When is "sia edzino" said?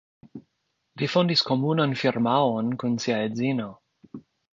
3.05-3.69